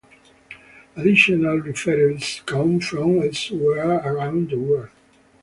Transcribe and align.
Additional 0.95 1.59
referrals 1.61 2.43
come 2.47 2.79
from 2.79 3.21
elsewhere 3.21 3.97
around 3.97 4.49
the 4.49 4.57
world. 4.57 4.89